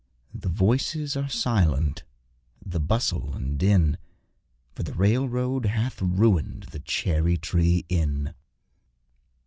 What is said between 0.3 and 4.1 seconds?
The voices are silent, the bustle and din,